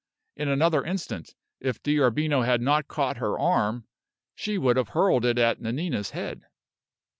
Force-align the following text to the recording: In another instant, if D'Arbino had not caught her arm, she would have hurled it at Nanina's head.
In 0.35 0.49
another 0.49 0.83
instant, 0.83 1.35
if 1.59 1.83
D'Arbino 1.83 2.41
had 2.43 2.59
not 2.59 2.87
caught 2.87 3.17
her 3.17 3.37
arm, 3.37 3.85
she 4.33 4.57
would 4.57 4.75
have 4.75 4.89
hurled 4.97 5.25
it 5.25 5.37
at 5.37 5.61
Nanina's 5.61 6.09
head. 6.09 6.41